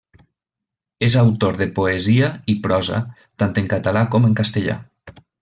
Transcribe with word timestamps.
És 1.07 1.17
autor 1.23 1.59
de 1.59 1.67
poesia 1.79 2.31
i 2.55 2.57
prosa 2.65 3.03
tant 3.45 3.55
en 3.65 3.69
català 3.75 4.05
com 4.17 4.27
en 4.31 4.35
castellà. 4.43 4.81